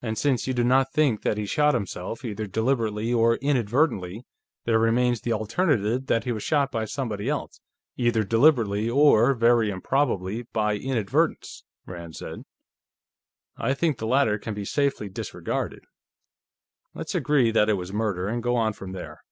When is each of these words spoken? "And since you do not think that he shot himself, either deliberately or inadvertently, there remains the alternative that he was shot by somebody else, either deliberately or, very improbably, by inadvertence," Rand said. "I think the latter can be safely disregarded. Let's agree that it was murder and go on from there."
"And 0.00 0.16
since 0.16 0.46
you 0.46 0.54
do 0.54 0.62
not 0.62 0.92
think 0.92 1.22
that 1.22 1.36
he 1.36 1.46
shot 1.46 1.74
himself, 1.74 2.24
either 2.24 2.46
deliberately 2.46 3.12
or 3.12 3.38
inadvertently, 3.38 4.24
there 4.66 4.78
remains 4.78 5.20
the 5.20 5.32
alternative 5.32 6.06
that 6.06 6.22
he 6.22 6.30
was 6.30 6.44
shot 6.44 6.70
by 6.70 6.84
somebody 6.84 7.28
else, 7.28 7.58
either 7.96 8.22
deliberately 8.22 8.88
or, 8.88 9.34
very 9.34 9.68
improbably, 9.68 10.42
by 10.52 10.76
inadvertence," 10.76 11.64
Rand 11.86 12.14
said. 12.14 12.44
"I 13.56 13.74
think 13.74 13.98
the 13.98 14.06
latter 14.06 14.38
can 14.38 14.54
be 14.54 14.64
safely 14.64 15.08
disregarded. 15.08 15.86
Let's 16.94 17.16
agree 17.16 17.50
that 17.50 17.68
it 17.68 17.74
was 17.74 17.92
murder 17.92 18.28
and 18.28 18.44
go 18.44 18.54
on 18.54 18.74
from 18.74 18.92
there." 18.92 19.24